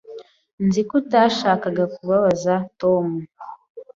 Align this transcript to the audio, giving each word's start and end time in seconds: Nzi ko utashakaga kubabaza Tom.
Nzi 0.65 0.81
ko 0.87 0.93
utashakaga 1.01 1.83
kubabaza 1.95 2.53
Tom. 2.79 3.05